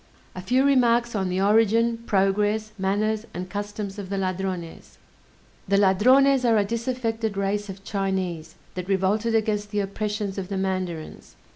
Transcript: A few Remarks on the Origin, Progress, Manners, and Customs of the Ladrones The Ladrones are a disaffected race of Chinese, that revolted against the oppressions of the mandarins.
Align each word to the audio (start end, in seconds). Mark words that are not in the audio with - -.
A 0.33 0.41
few 0.41 0.65
Remarks 0.65 1.13
on 1.13 1.29
the 1.29 1.39
Origin, 1.41 1.99
Progress, 2.07 2.71
Manners, 2.79 3.27
and 3.35 3.51
Customs 3.51 3.99
of 3.99 4.09
the 4.09 4.17
Ladrones 4.17 4.97
The 5.67 5.77
Ladrones 5.77 6.43
are 6.43 6.57
a 6.57 6.65
disaffected 6.65 7.37
race 7.37 7.69
of 7.69 7.83
Chinese, 7.83 8.55
that 8.73 8.89
revolted 8.89 9.35
against 9.35 9.69
the 9.69 9.81
oppressions 9.81 10.39
of 10.39 10.47
the 10.47 10.57
mandarins. 10.57 11.35